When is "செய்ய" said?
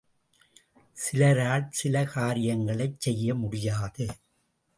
2.99-3.35